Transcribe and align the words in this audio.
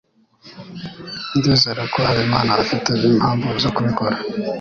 Ndizera 1.37 1.83
ko 1.93 1.97
Habimana 2.07 2.51
afite 2.63 2.91
impamvu 3.09 3.49
zo 3.63 3.69
kubikora. 3.75 4.15